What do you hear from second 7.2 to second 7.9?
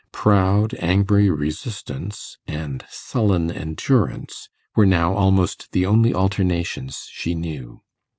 knew.